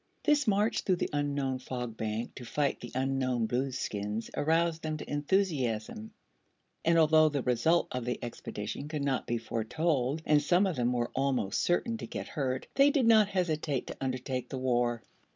[0.23, 5.07] This march through the unknown Fog Bank to fight the unknown Blueskins aroused them to
[5.07, 6.11] enthusiasm,
[6.83, 10.91] and although the result of the expedition could not be foretold and some of them
[10.91, 15.03] were almost certain to get hurt, they did not hesitate to undertake the war.